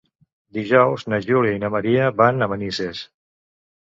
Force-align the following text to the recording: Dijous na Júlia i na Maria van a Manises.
Dijous 0.57 1.03
na 1.13 1.19
Júlia 1.25 1.51
i 1.57 1.59
na 1.63 1.69
Maria 1.75 2.07
van 2.21 2.47
a 2.47 2.47
Manises. 2.55 3.03